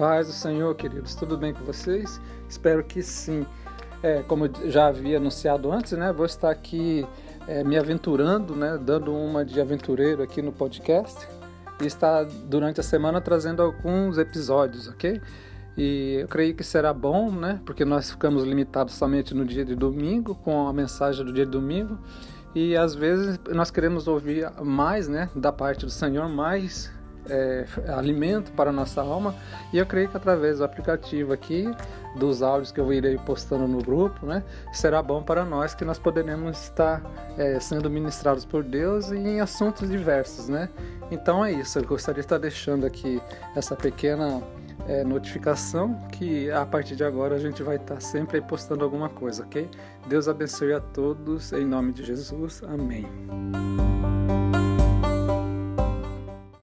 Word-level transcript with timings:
paz 0.00 0.28
do 0.28 0.32
Senhor, 0.32 0.74
queridos. 0.76 1.14
Tudo 1.14 1.36
bem 1.36 1.52
com 1.52 1.62
vocês? 1.62 2.18
Espero 2.48 2.82
que 2.82 3.02
sim. 3.02 3.46
É, 4.02 4.22
como 4.22 4.48
já 4.64 4.86
havia 4.86 5.18
anunciado 5.18 5.70
antes, 5.70 5.92
né? 5.92 6.10
Vou 6.10 6.24
estar 6.24 6.50
aqui 6.50 7.06
é, 7.46 7.62
me 7.62 7.76
aventurando, 7.76 8.56
né? 8.56 8.78
Dando 8.82 9.14
uma 9.14 9.44
de 9.44 9.60
aventureiro 9.60 10.22
aqui 10.22 10.40
no 10.40 10.52
podcast 10.52 11.28
e 11.82 11.86
estar 11.86 12.24
durante 12.24 12.80
a 12.80 12.82
semana 12.82 13.20
trazendo 13.20 13.60
alguns 13.60 14.16
episódios, 14.16 14.88
ok? 14.88 15.20
E 15.76 16.20
eu 16.22 16.28
creio 16.28 16.54
que 16.54 16.64
será 16.64 16.94
bom, 16.94 17.30
né? 17.30 17.60
Porque 17.66 17.84
nós 17.84 18.10
ficamos 18.10 18.42
limitados 18.44 18.94
somente 18.94 19.34
no 19.34 19.44
dia 19.44 19.66
de 19.66 19.74
domingo, 19.76 20.34
com 20.34 20.66
a 20.66 20.72
mensagem 20.72 21.22
do 21.26 21.30
dia 21.30 21.44
de 21.44 21.52
domingo. 21.52 21.98
E 22.54 22.74
às 22.74 22.94
vezes 22.94 23.38
nós 23.50 23.70
queremos 23.70 24.08
ouvir 24.08 24.50
mais, 24.62 25.08
né? 25.08 25.28
Da 25.36 25.52
parte 25.52 25.84
do 25.84 25.90
Senhor, 25.90 26.26
mais 26.26 26.90
é, 27.28 27.66
alimento 27.88 28.52
para 28.52 28.70
a 28.70 28.72
nossa 28.72 29.00
alma. 29.00 29.34
E 29.72 29.78
eu 29.78 29.86
creio 29.86 30.08
que 30.08 30.16
através 30.16 30.58
do 30.58 30.64
aplicativo 30.64 31.32
aqui, 31.32 31.68
dos 32.16 32.42
áudios 32.42 32.72
que 32.72 32.80
eu 32.80 32.92
irei 32.92 33.16
postando 33.18 33.68
no 33.68 33.82
grupo, 33.82 34.26
né, 34.26 34.42
será 34.72 35.02
bom 35.02 35.22
para 35.22 35.44
nós 35.44 35.74
que 35.74 35.84
nós 35.84 35.98
poderemos 35.98 36.60
estar 36.62 37.02
é, 37.38 37.60
sendo 37.60 37.88
ministrados 37.88 38.44
por 38.44 38.64
Deus 38.64 39.12
em 39.12 39.40
assuntos 39.40 39.88
diversos, 39.88 40.48
né? 40.48 40.68
Então 41.10 41.44
é 41.44 41.52
isso. 41.52 41.78
Eu 41.78 41.84
gostaria 41.84 42.20
de 42.20 42.26
estar 42.26 42.38
deixando 42.38 42.86
aqui 42.86 43.20
essa 43.54 43.76
pequena 43.76 44.42
é, 44.86 45.04
notificação 45.04 45.94
que 46.12 46.50
a 46.50 46.64
partir 46.64 46.96
de 46.96 47.04
agora 47.04 47.36
a 47.36 47.38
gente 47.38 47.62
vai 47.62 47.76
estar 47.76 48.00
sempre 48.00 48.40
postando 48.40 48.84
alguma 48.84 49.08
coisa, 49.08 49.42
ok? 49.42 49.68
Deus 50.08 50.28
abençoe 50.28 50.72
a 50.72 50.80
todos 50.80 51.52
em 51.52 51.64
nome 51.64 51.92
de 51.92 52.04
Jesus. 52.04 52.62
Amém. 52.64 53.06